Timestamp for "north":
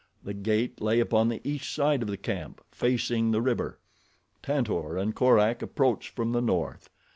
6.41-6.89